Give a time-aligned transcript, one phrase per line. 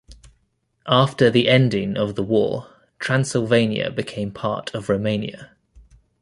[0.87, 2.67] After the ending of the war
[2.97, 5.51] Transylvania became part of Romania.